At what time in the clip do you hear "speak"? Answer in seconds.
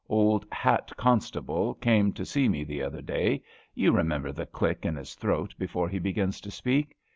6.49-6.97